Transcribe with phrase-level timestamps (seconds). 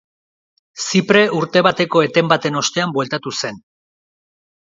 [0.85, 3.63] Zipre urte bateko eten baten ostean bueltatu zen.